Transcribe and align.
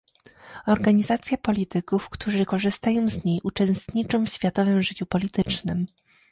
Organizacja 0.65 1.37
polityków, 1.37 2.09
którzy, 2.09 2.45
korzystając 2.45 3.11
z 3.11 3.23
niej, 3.25 3.39
uczestniczą 3.43 4.25
w 4.25 4.29
światowym 4.29 4.83
życiu 4.83 5.05
politycznym 5.05 5.85